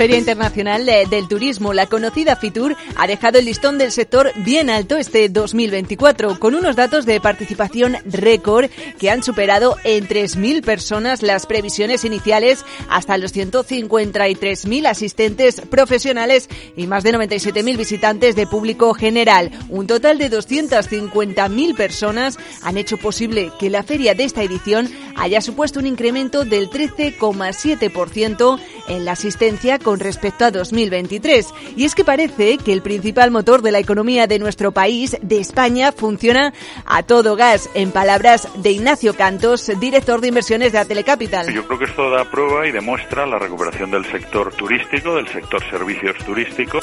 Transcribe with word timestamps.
Feria 0.00 0.16
Internacional 0.16 0.86
del 0.86 1.28
Turismo, 1.28 1.74
la 1.74 1.84
conocida 1.84 2.34
FITUR, 2.34 2.74
ha 2.96 3.06
dejado 3.06 3.38
el 3.38 3.44
listón 3.44 3.76
del 3.76 3.92
sector 3.92 4.32
bien 4.36 4.70
alto 4.70 4.96
este 4.96 5.28
2024, 5.28 6.40
con 6.40 6.54
unos 6.54 6.74
datos 6.74 7.04
de 7.04 7.20
participación 7.20 7.98
récord 8.06 8.70
que 8.98 9.10
han 9.10 9.22
superado 9.22 9.76
en 9.84 10.08
3.000 10.08 10.64
personas 10.64 11.20
las 11.20 11.44
previsiones 11.44 12.06
iniciales 12.06 12.64
hasta 12.88 13.18
los 13.18 13.34
153.000 13.34 14.86
asistentes 14.86 15.60
profesionales 15.60 16.48
y 16.78 16.86
más 16.86 17.02
de 17.02 17.12
97.000 17.12 17.76
visitantes 17.76 18.34
de 18.36 18.46
público 18.46 18.94
general. 18.94 19.50
Un 19.68 19.86
total 19.86 20.16
de 20.16 20.30
250.000 20.30 21.76
personas 21.76 22.38
han 22.62 22.78
hecho 22.78 22.96
posible 22.96 23.52
que 23.60 23.68
la 23.68 23.82
feria 23.82 24.14
de 24.14 24.24
esta 24.24 24.42
edición 24.42 24.88
haya 25.20 25.40
supuesto 25.42 25.78
un 25.78 25.86
incremento 25.86 26.44
del 26.44 26.70
13,7% 26.70 28.58
en 28.88 29.04
la 29.04 29.12
asistencia 29.12 29.78
con 29.78 30.00
respecto 30.00 30.46
a 30.46 30.50
2023. 30.50 31.46
Y 31.76 31.84
es 31.84 31.94
que 31.94 32.04
parece 32.04 32.56
que 32.56 32.72
el 32.72 32.80
principal 32.80 33.30
motor 33.30 33.60
de 33.60 33.70
la 33.70 33.78
economía 33.78 34.26
de 34.26 34.38
nuestro 34.38 34.72
país, 34.72 35.18
de 35.20 35.38
España, 35.38 35.92
funciona 35.92 36.54
a 36.86 37.02
todo 37.02 37.36
gas, 37.36 37.68
en 37.74 37.92
palabras 37.92 38.48
de 38.56 38.70
Ignacio 38.70 39.14
Cantos, 39.14 39.70
director 39.78 40.22
de 40.22 40.28
inversiones 40.28 40.72
de 40.72 40.78
Atelecapital. 40.78 41.52
Yo 41.52 41.66
creo 41.66 41.78
que 41.78 41.84
esto 41.84 42.10
da 42.10 42.24
prueba 42.24 42.66
y 42.66 42.72
demuestra 42.72 43.26
la 43.26 43.38
recuperación 43.38 43.90
del 43.90 44.06
sector 44.10 44.54
turístico, 44.54 45.16
del 45.16 45.28
sector 45.28 45.62
servicios 45.70 46.16
turísticos. 46.24 46.82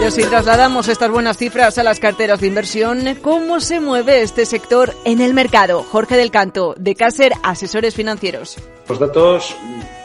Pero 0.00 0.10
si 0.10 0.22
trasladamos 0.22 0.88
estas 0.88 1.10
buenas 1.10 1.36
cifras 1.36 1.76
a 1.76 1.82
las 1.82 2.00
carteras 2.00 2.40
de 2.40 2.46
inversión, 2.46 3.04
¿cómo 3.20 3.60
se 3.60 3.80
mueve 3.80 4.22
este 4.22 4.46
sector 4.46 4.94
en 5.04 5.20
el 5.20 5.34
mercado? 5.34 5.82
Jorge 5.82 6.16
del 6.16 6.30
Canto, 6.30 6.74
de 6.78 6.94
Caser 6.94 7.34
Asesores 7.42 7.94
Financieros. 7.94 8.56
Los 8.88 8.98
datos 8.98 9.54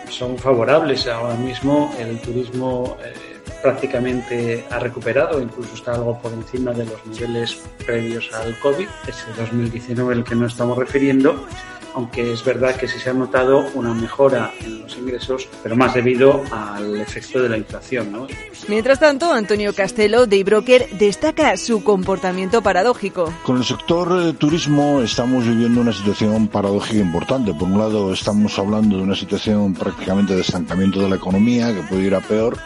son 0.09 0.37
favorables. 0.37 1.07
Ahora 1.07 1.35
mismo 1.35 1.95
el 1.97 2.19
turismo 2.19 2.97
eh, 3.05 3.13
prácticamente 3.63 4.65
ha 4.69 4.79
recuperado, 4.79 5.41
incluso 5.41 5.73
está 5.73 5.93
algo 5.93 6.19
por 6.21 6.33
encima 6.33 6.73
de 6.73 6.85
los 6.85 7.05
niveles 7.05 7.57
previos 7.85 8.29
al 8.33 8.59
COVID, 8.59 8.87
ese 9.07 9.31
2019 9.37 10.13
el 10.13 10.23
que 10.25 10.35
nos 10.35 10.51
estamos 10.51 10.77
refiriendo 10.77 11.47
aunque 11.95 12.33
es 12.33 12.43
verdad 12.43 12.75
que 12.75 12.87
sí 12.87 12.99
se 12.99 13.09
ha 13.09 13.13
notado 13.13 13.65
una 13.73 13.93
mejora 13.93 14.53
en 14.61 14.81
los 14.81 14.97
ingresos, 14.97 15.47
pero 15.63 15.75
más 15.75 15.93
debido 15.93 16.43
al 16.51 16.99
efecto 16.99 17.41
de 17.41 17.49
la 17.49 17.57
inflación. 17.57 18.11
¿no? 18.11 18.27
Mientras 18.67 18.99
tanto, 18.99 19.31
Antonio 19.31 19.73
Castelo, 19.73 20.27
de 20.27 20.37
iBroker, 20.37 20.89
destaca 20.97 21.55
su 21.57 21.83
comportamiento 21.83 22.61
paradójico. 22.61 23.33
Con 23.43 23.57
el 23.57 23.63
sector 23.63 24.09
eh, 24.21 24.33
turismo 24.33 25.01
estamos 25.01 25.47
viviendo 25.47 25.81
una 25.81 25.93
situación 25.93 26.47
paradójica 26.47 26.99
importante. 26.99 27.53
Por 27.53 27.69
un 27.69 27.77
lado, 27.77 28.11
estamos 28.11 28.59
hablando 28.59 28.97
de 28.97 29.03
una 29.03 29.15
situación 29.15 29.73
prácticamente 29.73 30.35
de 30.35 30.41
estancamiento 30.41 31.01
de 31.01 31.09
la 31.09 31.15
economía, 31.15 31.73
que 31.73 31.81
puede 31.83 32.03
ir 32.03 32.15
a 32.15 32.21
peor 32.21 32.57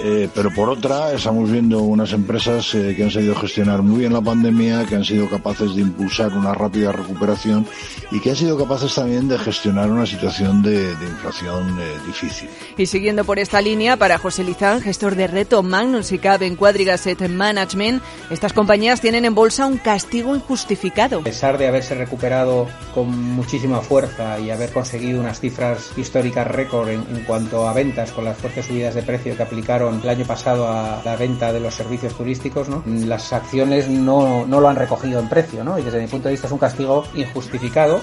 eh, 0.00 0.28
pero 0.34 0.50
por 0.50 0.70
otra, 0.70 1.12
estamos 1.12 1.50
viendo 1.50 1.82
unas 1.82 2.12
empresas 2.12 2.74
eh, 2.74 2.94
que 2.96 3.04
han 3.04 3.10
sabido 3.10 3.34
gestionar 3.34 3.82
muy 3.82 4.00
bien 4.00 4.12
la 4.12 4.22
pandemia, 4.22 4.86
que 4.86 4.96
han 4.96 5.04
sido 5.04 5.28
capaces 5.28 5.74
de 5.74 5.82
impulsar 5.82 6.32
una 6.32 6.54
rápida 6.54 6.92
recuperación 6.92 7.66
y 8.10 8.20
que 8.20 8.30
han 8.30 8.36
sido 8.36 8.58
capaces 8.58 8.94
también 8.94 9.28
de 9.28 9.38
gestionar 9.38 9.90
una 9.90 10.06
situación 10.06 10.62
de, 10.62 10.92
inflación 11.02 11.78
eh, 11.78 11.84
difícil. 12.06 12.48
Y 12.76 12.86
siguiendo 12.86 13.24
por 13.24 13.38
esta 13.38 13.60
línea, 13.60 13.96
para 13.96 14.18
José 14.18 14.44
Lizán, 14.44 14.80
gestor 14.80 15.14
de 15.14 15.26
reto 15.26 15.62
Magnus 15.62 16.10
y 16.12 16.18
CAB 16.18 16.44
en 16.44 16.56
Quadrigasset 16.56 17.28
Management, 17.28 18.02
estas 18.30 18.52
compañías 18.52 19.00
tienen 19.00 19.24
en 19.24 19.34
bolsa 19.34 19.66
un 19.66 19.76
castigo 19.76 20.34
injustificado. 20.34 21.20
A 21.20 21.24
pesar 21.24 21.58
de 21.58 21.68
haberse 21.68 21.94
recuperado 21.94 22.66
con 22.94 23.10
muchísima 23.34 23.80
fuerza 23.80 24.40
y 24.40 24.50
haber 24.50 24.72
conseguido 24.72 25.20
unas 25.20 25.38
cifras 25.38 25.92
históricas 25.96 26.46
récord 26.46 26.88
en 26.88 27.24
cuanto 27.26 27.68
a 27.68 27.72
ventas 27.72 28.10
con 28.12 28.24
las 28.24 28.38
fuertes 28.38 28.66
subidas 28.66 28.94
de 28.94 29.02
precio 29.02 29.36
que 29.36 29.42
aplicaron 29.42 29.81
el 29.90 30.08
año 30.08 30.24
pasado 30.24 30.68
a 30.68 31.00
la 31.04 31.16
venta 31.16 31.52
de 31.52 31.60
los 31.60 31.74
servicios 31.74 32.14
turísticos, 32.14 32.68
¿no? 32.68 32.82
las 32.86 33.32
acciones 33.32 33.88
no, 33.88 34.46
no 34.46 34.60
lo 34.60 34.68
han 34.68 34.76
recogido 34.76 35.20
en 35.20 35.28
precio, 35.28 35.64
¿no? 35.64 35.78
y 35.78 35.82
desde 35.82 36.00
mi 36.00 36.06
punto 36.06 36.28
de 36.28 36.32
vista 36.32 36.46
es 36.46 36.52
un 36.52 36.58
castigo 36.58 37.04
injustificado. 37.14 38.00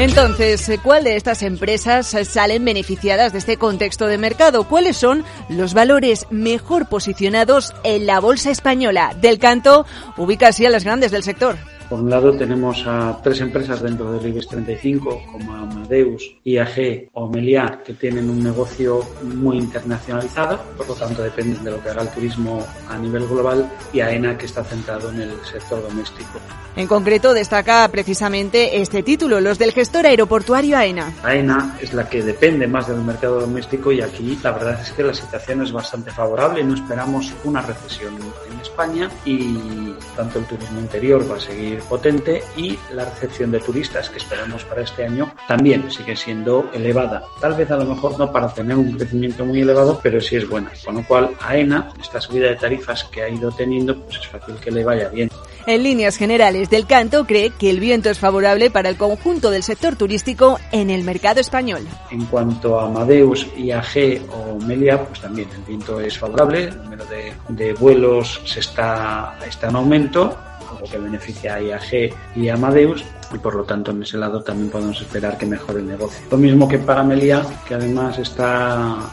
Entonces, 0.00 0.70
¿cuál 0.82 1.04
de 1.04 1.16
estas 1.16 1.42
empresas 1.42 2.16
salen 2.26 2.64
beneficiadas 2.64 3.32
de 3.32 3.38
este 3.38 3.58
contexto 3.58 4.06
de 4.06 4.16
mercado? 4.16 4.66
¿Cuáles 4.66 4.96
son 4.96 5.26
los 5.50 5.74
valores 5.74 6.26
mejor 6.30 6.88
posicionados 6.88 7.74
en 7.84 8.06
la 8.06 8.18
bolsa 8.18 8.50
española? 8.50 9.14
Del 9.20 9.38
canto 9.38 9.84
ubica 10.16 10.48
así 10.48 10.64
a 10.64 10.70
las 10.70 10.84
grandes 10.84 11.10
del 11.10 11.22
sector. 11.22 11.58
Por 11.90 11.98
un 11.98 12.08
lado 12.08 12.32
tenemos 12.32 12.84
a 12.86 13.18
tres 13.20 13.40
empresas 13.40 13.82
dentro 13.82 14.12
del 14.12 14.24
IBEX 14.30 14.46
35 14.46 15.22
como 15.32 15.52
Amadeus, 15.52 16.36
IAG 16.44 17.10
o 17.14 17.28
Meliá 17.28 17.82
que 17.84 17.94
tienen 17.94 18.30
un 18.30 18.44
negocio 18.44 19.04
muy 19.24 19.58
internacionalizado, 19.58 20.60
por 20.76 20.86
lo 20.86 20.94
tanto 20.94 21.20
dependen 21.20 21.64
de 21.64 21.72
lo 21.72 21.82
que 21.82 21.88
haga 21.88 22.02
el 22.02 22.08
turismo 22.10 22.64
a 22.88 22.96
nivel 22.96 23.26
global 23.26 23.68
y 23.92 23.98
AENA 23.98 24.38
que 24.38 24.46
está 24.46 24.62
centrado 24.62 25.10
en 25.10 25.22
el 25.22 25.44
sector 25.44 25.82
doméstico. 25.82 26.38
En 26.76 26.86
concreto 26.86 27.34
destaca 27.34 27.88
precisamente 27.88 28.80
este 28.80 29.02
título, 29.02 29.40
los 29.40 29.58
del 29.58 29.72
gestor 29.72 30.06
aeroportuario 30.06 30.76
AENA. 30.76 31.12
AENA 31.24 31.76
es 31.82 31.92
la 31.92 32.08
que 32.08 32.22
depende 32.22 32.68
más 32.68 32.86
del 32.86 33.00
mercado 33.00 33.40
doméstico 33.40 33.90
y 33.90 34.00
aquí 34.00 34.38
la 34.44 34.52
verdad 34.52 34.80
es 34.80 34.92
que 34.92 35.02
la 35.02 35.12
situación 35.12 35.62
es 35.62 35.72
bastante 35.72 36.12
favorable, 36.12 36.62
no 36.62 36.74
esperamos 36.74 37.34
una 37.42 37.62
recesión 37.62 38.14
en 38.48 38.60
España 38.60 39.10
y 39.24 39.92
tanto 40.14 40.38
el 40.38 40.44
turismo 40.44 40.78
interior 40.78 41.28
va 41.28 41.34
a 41.34 41.40
seguir 41.40 41.79
potente 41.80 42.42
y 42.56 42.78
la 42.92 43.04
recepción 43.04 43.50
de 43.50 43.60
turistas 43.60 44.10
que 44.10 44.18
esperamos 44.18 44.64
para 44.64 44.82
este 44.82 45.04
año 45.04 45.32
también 45.48 45.90
sigue 45.90 46.16
siendo 46.16 46.70
elevada. 46.72 47.22
Tal 47.40 47.54
vez 47.54 47.70
a 47.70 47.76
lo 47.76 47.84
mejor 47.84 48.18
no 48.18 48.30
para 48.32 48.52
tener 48.52 48.76
un 48.76 48.92
crecimiento 48.92 49.44
muy 49.44 49.60
elevado, 49.60 50.00
pero 50.02 50.20
sí 50.20 50.36
es 50.36 50.48
buena. 50.48 50.70
Con 50.84 50.96
lo 50.96 51.06
cual, 51.06 51.30
AENA, 51.40 51.92
esta 52.00 52.20
subida 52.20 52.48
de 52.48 52.56
tarifas 52.56 53.04
que 53.04 53.22
ha 53.22 53.28
ido 53.28 53.50
teniendo, 53.50 53.98
pues 54.00 54.18
es 54.18 54.26
fácil 54.26 54.56
que 54.56 54.70
le 54.70 54.84
vaya 54.84 55.08
bien. 55.08 55.30
En 55.66 55.82
líneas 55.82 56.16
generales 56.16 56.70
del 56.70 56.86
canto, 56.86 57.26
cree 57.26 57.50
que 57.50 57.70
el 57.70 57.80
viento 57.80 58.10
es 58.10 58.18
favorable 58.18 58.70
para 58.70 58.88
el 58.88 58.96
conjunto 58.96 59.50
del 59.50 59.62
sector 59.62 59.94
turístico 59.94 60.58
en 60.72 60.90
el 60.90 61.04
mercado 61.04 61.40
español. 61.40 61.86
En 62.10 62.24
cuanto 62.26 62.80
a 62.80 62.86
Amadeus, 62.86 63.46
IAG 63.56 64.22
o 64.32 64.58
Melia, 64.64 65.04
pues 65.04 65.20
también 65.20 65.48
el 65.54 65.62
viento 65.62 66.00
es 66.00 66.18
favorable, 66.18 66.64
el 66.64 66.82
número 66.82 67.04
de, 67.06 67.34
de 67.48 67.72
vuelos 67.74 68.40
se 68.44 68.60
está, 68.60 69.38
está 69.46 69.68
en 69.68 69.76
aumento 69.76 70.36
algo 70.70 70.86
que 70.90 70.98
beneficia 70.98 71.54
a 71.54 71.62
IAG 71.62 72.14
y 72.36 72.48
a 72.48 72.54
Amadeus 72.54 73.04
y 73.32 73.38
por 73.38 73.54
lo 73.54 73.64
tanto 73.64 73.90
en 73.90 74.02
ese 74.02 74.18
lado 74.18 74.42
también 74.42 74.70
podemos 74.70 75.00
esperar 75.00 75.38
que 75.38 75.46
mejore 75.46 75.80
el 75.80 75.86
negocio. 75.86 76.24
Lo 76.30 76.36
mismo 76.36 76.68
que 76.68 76.78
para 76.78 77.02
Melia, 77.02 77.44
que 77.66 77.74
además 77.74 78.18
está 78.18 79.10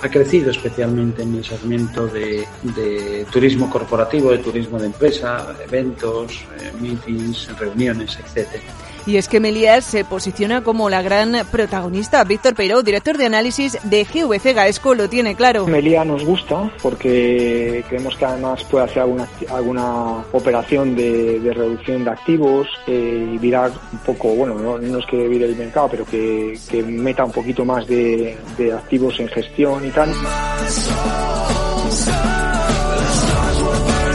ha 0.00 0.08
crecido 0.08 0.50
especialmente 0.50 1.22
en 1.22 1.36
el 1.36 1.44
segmento 1.44 2.06
de, 2.06 2.46
de 2.62 3.26
turismo 3.30 3.68
corporativo, 3.68 4.30
de 4.30 4.38
turismo 4.38 4.78
de 4.78 4.86
empresa, 4.86 5.54
eventos, 5.64 6.44
eh, 6.60 6.72
meetings, 6.80 7.56
reuniones, 7.58 8.18
etcétera. 8.18 8.62
Y 9.08 9.16
es 9.16 9.26
que 9.26 9.40
Melias 9.40 9.86
se 9.86 10.04
posiciona 10.04 10.62
como 10.62 10.90
la 10.90 11.00
gran 11.00 11.32
protagonista. 11.50 12.22
Víctor 12.24 12.54
Peiro, 12.54 12.82
director 12.82 13.16
de 13.16 13.24
análisis 13.24 13.78
de 13.84 14.04
GVC 14.04 14.52
Gaesco, 14.52 14.94
lo 14.94 15.08
tiene 15.08 15.34
claro. 15.34 15.66
Meliá 15.66 16.04
nos 16.04 16.26
gusta 16.26 16.70
porque 16.82 17.82
creemos 17.88 18.14
que 18.16 18.26
además 18.26 18.62
puede 18.64 18.84
hacer 18.84 19.04
alguna, 19.04 19.26
alguna 19.48 20.24
operación 20.32 20.94
de, 20.94 21.40
reducción 21.56 22.04
de 22.04 22.10
activos 22.10 22.68
eh, 22.86 23.30
y 23.32 23.38
virar 23.38 23.70
un 23.92 23.98
poco, 24.00 24.28
bueno, 24.34 24.78
no, 24.78 24.98
es 24.98 25.06
que 25.06 25.26
vire 25.26 25.46
el 25.46 25.56
mercado, 25.56 25.88
pero 25.90 26.04
que, 26.04 26.58
que 26.70 26.82
meta 26.82 27.24
un 27.24 27.32
poquito 27.32 27.64
más 27.64 27.86
de, 27.86 28.36
de 28.58 28.72
activos 28.74 29.18
en 29.20 29.28
gestión 29.28 29.86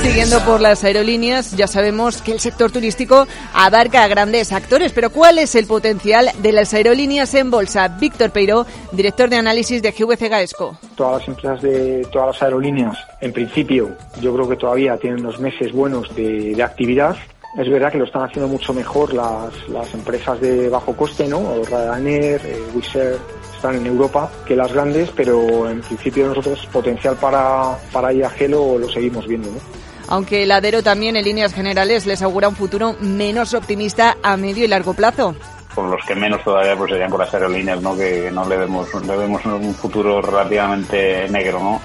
Siguiendo 0.03 0.39
por 0.41 0.59
las 0.59 0.83
aerolíneas, 0.83 1.55
ya 1.55 1.65
sabemos 1.65 2.21
que 2.21 2.33
el 2.33 2.39
sector 2.39 2.69
turístico 2.71 3.25
abarca 3.53 4.03
a 4.03 4.07
grandes 4.07 4.51
actores, 4.51 4.91
pero 4.91 5.09
¿cuál 5.09 5.39
es 5.39 5.55
el 5.55 5.65
potencial 5.65 6.29
de 6.39 6.51
las 6.51 6.73
aerolíneas 6.73 7.33
en 7.33 7.49
bolsa? 7.49 7.87
Víctor 7.87 8.31
Peiro, 8.31 8.65
director 8.91 9.29
de 9.29 9.37
análisis 9.37 9.81
de 9.81 9.91
GVC 9.91 10.29
Gaesco. 10.29 10.77
Todas 10.95 11.19
las 11.19 11.27
empresas 11.29 11.61
de 11.61 12.05
todas 12.11 12.27
las 12.27 12.43
aerolíneas, 12.43 12.97
en 13.21 13.31
principio, 13.31 13.95
yo 14.21 14.33
creo 14.33 14.49
que 14.49 14.57
todavía 14.57 14.97
tienen 14.97 15.21
unos 15.21 15.39
meses 15.39 15.71
buenos 15.71 16.13
de, 16.15 16.61
actividad. 16.61 17.15
Es 17.57 17.69
verdad 17.69 17.91
que 17.91 17.97
lo 17.97 18.05
están 18.05 18.23
haciendo 18.23 18.47
mucho 18.47 18.73
mejor 18.73 19.13
las, 19.13 19.69
las 19.69 19.93
empresas 19.93 20.39
de 20.41 20.69
bajo 20.69 20.95
coste, 20.95 21.27
¿no? 21.27 21.55
Ryanair, 21.63 22.41
eh, 22.45 22.61
Wizz 22.75 22.95
Air, 22.95 23.19
están 23.63 23.77
en 23.77 23.87
Europa 23.87 24.29
que 24.45 24.57
las 24.57 24.73
grandes, 24.73 25.09
pero 25.15 25.69
en 25.69 25.79
principio 25.79 26.27
nosotros 26.27 26.67
potencial 26.71 27.15
para, 27.15 27.77
para 27.93 28.11
IAG 28.11 28.49
lo, 28.49 28.77
lo 28.77 28.89
seguimos 28.89 29.25
viendo, 29.25 29.49
¿no? 29.49 29.57
aunque 30.09 30.43
el 30.43 30.51
Adero 30.51 30.83
también 30.83 31.15
en 31.15 31.23
líneas 31.23 31.53
generales 31.53 32.05
les 32.05 32.21
augura 32.21 32.49
un 32.49 32.57
futuro 32.57 32.97
menos 32.99 33.53
optimista 33.53 34.17
a 34.21 34.35
medio 34.35 34.65
y 34.65 34.67
largo 34.67 34.93
plazo 34.93 35.33
con 35.73 35.89
los 35.89 36.05
que 36.05 36.13
menos 36.13 36.43
todavía 36.43 36.75
pues 36.75 36.91
serían 36.91 37.09
con 37.09 37.19
las 37.19 37.33
aerolíneas, 37.33 37.81
¿no? 37.81 37.97
Que 37.97 38.29
no 38.31 38.47
le 38.47 38.57
vemos, 38.57 38.93
le 39.07 39.17
vemos 39.17 39.43
un 39.45 39.73
futuro 39.73 40.21
relativamente 40.21 41.27
negro, 41.29 41.59
¿no? 41.59 41.81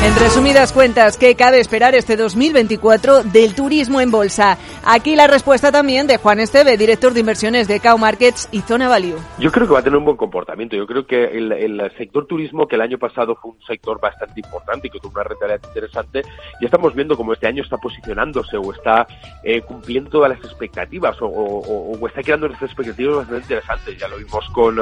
En 0.00 0.14
resumidas 0.14 0.72
cuentas, 0.72 1.18
¿qué 1.18 1.34
cabe 1.34 1.58
esperar 1.58 1.96
este 1.96 2.16
2024 2.16 3.24
del 3.24 3.56
turismo 3.56 4.00
en 4.00 4.12
bolsa? 4.12 4.56
Aquí 4.84 5.16
la 5.16 5.26
respuesta 5.26 5.72
también 5.72 6.06
de 6.06 6.18
Juan 6.18 6.38
Esteve, 6.38 6.76
director 6.76 7.12
de 7.12 7.20
inversiones 7.20 7.66
de 7.66 7.80
Cow 7.80 7.98
Markets 7.98 8.48
y 8.52 8.60
Zona 8.60 8.88
Value. 8.88 9.18
Yo 9.40 9.50
creo 9.50 9.66
que 9.66 9.72
va 9.72 9.80
a 9.80 9.82
tener 9.82 9.96
un 9.96 10.04
buen 10.04 10.16
comportamiento. 10.16 10.76
Yo 10.76 10.86
creo 10.86 11.04
que 11.04 11.24
el, 11.24 11.82
sector 11.98 12.26
turismo, 12.26 12.68
que 12.68 12.76
el 12.76 12.82
año 12.82 12.96
pasado 12.96 13.34
fue 13.34 13.50
un 13.50 13.60
sector 13.66 14.00
bastante 14.00 14.40
importante 14.40 14.86
y 14.86 14.90
que 14.90 15.00
tuvo 15.00 15.14
una 15.16 15.24
rentabilidad 15.24 15.68
interesante, 15.68 16.22
ya 16.22 16.66
estamos 16.66 16.94
viendo 16.94 17.16
cómo 17.16 17.32
este 17.32 17.48
año 17.48 17.64
está 17.64 17.76
posicionándose 17.76 18.56
o 18.56 18.72
está 18.72 19.04
eh, 19.42 19.62
cumpliendo 19.62 20.10
todas 20.10 20.30
las 20.30 20.38
expectativas 20.38 21.16
o, 21.20 21.98
está 22.06 22.22
creando 22.22 22.46
unas 22.46 22.62
expectativas 22.62 23.16
bastante 23.16 23.42
interesantes. 23.42 23.98
Ya 23.98 24.06
lo 24.06 24.16
vimos 24.18 24.48
con, 24.50 24.78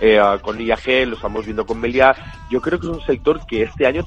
eh, 0.00 0.20
con 0.42 0.60
IAG, 0.60 1.08
lo 1.08 1.16
estamos 1.16 1.46
viendo 1.46 1.64
con 1.64 1.80
Melia. 1.80 2.14
Yo 2.50 2.60
creo 2.60 2.78
que 2.78 2.86
es 2.86 2.92
un 2.92 3.06
sector 3.06 3.40
que 3.46 3.62
este 3.62 3.86
año 3.86 4.04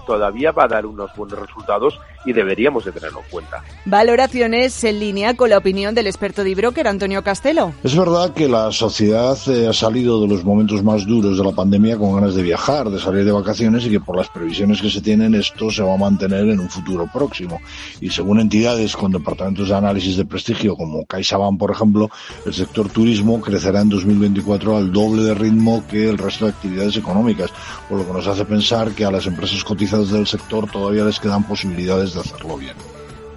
todavía 0.00 0.24
todavía 0.24 0.52
va 0.52 0.64
a 0.64 0.68
dar 0.68 0.86
unos 0.86 1.10
buenos 1.16 1.38
resultados 1.38 2.00
y 2.24 2.32
deberíamos 2.32 2.84
de 2.86 2.92
tenerlo 2.92 3.20
en 3.20 3.30
cuenta. 3.30 3.62
Valoraciones 3.84 4.82
en 4.84 4.98
línea 4.98 5.34
con 5.34 5.50
la 5.50 5.58
opinión 5.58 5.94
del 5.94 6.06
experto 6.06 6.42
de 6.42 6.54
broker 6.54 6.88
Antonio 6.88 7.22
Castelo. 7.22 7.74
Es 7.82 7.94
verdad 7.94 8.32
que 8.32 8.48
la 8.48 8.72
sociedad 8.72 9.36
eh, 9.48 9.68
ha 9.68 9.74
salido 9.74 10.22
de 10.22 10.28
los 10.28 10.42
momentos 10.42 10.82
más 10.82 11.06
duros 11.06 11.36
de 11.36 11.44
la 11.44 11.52
pandemia 11.52 11.98
con 11.98 12.14
ganas 12.14 12.34
de 12.34 12.42
viajar, 12.42 12.88
de 12.88 12.98
salir 12.98 13.26
de 13.26 13.32
vacaciones 13.32 13.84
y 13.84 13.90
que 13.90 14.00
por 14.00 14.16
las 14.16 14.30
previsiones 14.30 14.80
que 14.80 14.88
se 14.88 15.02
tienen 15.02 15.34
esto 15.34 15.70
se 15.70 15.82
va 15.82 15.92
a 15.92 15.98
mantener 15.98 16.48
en 16.48 16.60
un 16.60 16.70
futuro 16.70 17.06
próximo. 17.12 17.60
Y 18.00 18.08
según 18.08 18.40
entidades 18.40 18.96
con 18.96 19.12
departamentos 19.12 19.68
de 19.68 19.74
análisis 19.74 20.16
de 20.16 20.24
prestigio 20.24 20.74
como 20.74 21.04
CaixaBank, 21.04 21.58
por 21.58 21.70
ejemplo, 21.70 22.08
el 22.46 22.54
sector 22.54 22.88
turismo 22.88 23.42
crecerá 23.42 23.82
en 23.82 23.90
2024 23.90 24.78
al 24.78 24.90
doble 24.90 25.22
de 25.22 25.34
ritmo 25.34 25.84
que 25.90 26.08
el 26.08 26.16
resto 26.16 26.46
de 26.46 26.52
actividades 26.52 26.96
económicas, 26.96 27.50
por 27.88 27.98
lo 27.98 28.06
que 28.06 28.12
nos 28.14 28.26
hace 28.26 28.46
pensar 28.46 28.92
que 28.92 29.04
a 29.04 29.10
las 29.10 29.26
empresas 29.26 29.62
cotizadas 29.62 29.83
del 29.90 30.26
sector 30.26 30.70
todavía 30.70 31.04
les 31.04 31.20
quedan 31.20 31.44
posibilidades 31.44 32.14
de 32.14 32.20
hacerlo 32.20 32.56
bien. 32.56 32.74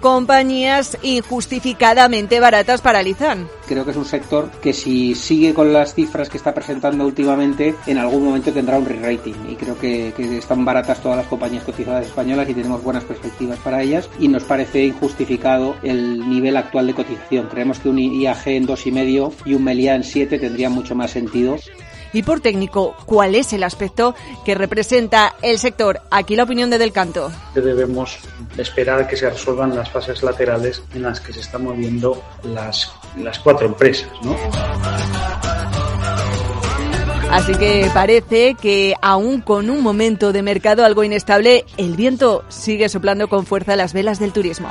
Compañías 0.00 0.96
injustificadamente 1.02 2.38
baratas 2.38 2.80
paralizan. 2.80 3.48
Creo 3.66 3.84
que 3.84 3.90
es 3.90 3.96
un 3.96 4.04
sector 4.04 4.48
que 4.62 4.72
si 4.72 5.16
sigue 5.16 5.52
con 5.52 5.72
las 5.72 5.94
cifras 5.94 6.28
que 6.28 6.36
está 6.36 6.54
presentando 6.54 7.04
últimamente, 7.04 7.74
en 7.86 7.98
algún 7.98 8.24
momento 8.24 8.52
tendrá 8.52 8.78
un 8.78 8.86
re-rating. 8.86 9.34
Y 9.48 9.56
creo 9.56 9.76
que, 9.76 10.12
que, 10.16 10.38
están 10.38 10.64
baratas 10.64 11.02
todas 11.02 11.18
las 11.18 11.26
compañías 11.26 11.64
cotizadas 11.64 12.06
españolas 12.06 12.48
y 12.48 12.54
tenemos 12.54 12.82
buenas 12.82 13.02
perspectivas 13.02 13.58
para 13.58 13.82
ellas. 13.82 14.08
Y 14.20 14.28
nos 14.28 14.44
parece 14.44 14.84
injustificado 14.84 15.74
el 15.82 16.28
nivel 16.30 16.56
actual 16.56 16.86
de 16.86 16.94
cotización. 16.94 17.48
Creemos 17.48 17.80
que 17.80 17.88
un 17.88 17.98
IAG 17.98 18.46
en 18.46 18.68
2,5 18.68 19.32
y 19.46 19.54
un 19.54 19.64
Meliá 19.64 19.96
en 19.96 20.04
7 20.04 20.38
tendría 20.38 20.70
mucho 20.70 20.94
más 20.94 21.10
sentido 21.10 21.56
y 22.12 22.22
por 22.22 22.40
técnico 22.40 22.94
cuál 23.06 23.34
es 23.34 23.52
el 23.52 23.62
aspecto 23.62 24.14
que 24.44 24.54
representa 24.54 25.34
el 25.42 25.58
sector. 25.58 26.00
Aquí 26.10 26.36
la 26.36 26.44
opinión 26.44 26.70
de 26.70 26.78
Del 26.78 26.92
Canto. 26.92 27.30
Debemos 27.54 28.18
esperar 28.56 29.06
que 29.08 29.16
se 29.16 29.30
resuelvan 29.30 29.74
las 29.74 29.90
fases 29.90 30.22
laterales 30.22 30.82
en 30.94 31.02
las 31.02 31.20
que 31.20 31.32
se 31.32 31.40
están 31.40 31.64
moviendo 31.64 32.22
las, 32.42 32.92
las 33.16 33.38
cuatro 33.38 33.66
empresas. 33.66 34.08
¿no? 34.22 34.36
Así 37.30 37.54
que 37.54 37.90
parece 37.92 38.54
que 38.54 38.94
aún 39.02 39.42
con 39.42 39.68
un 39.68 39.82
momento 39.82 40.32
de 40.32 40.42
mercado 40.42 40.84
algo 40.84 41.04
inestable, 41.04 41.66
el 41.76 41.94
viento 41.94 42.44
sigue 42.48 42.88
soplando 42.88 43.28
con 43.28 43.44
fuerza 43.44 43.76
las 43.76 43.92
velas 43.92 44.18
del 44.18 44.32
turismo. 44.32 44.68